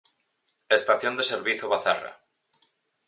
Estación 0.77 1.13
de 1.17 1.27
servizo 1.31 1.65
Bazarra. 1.73 2.11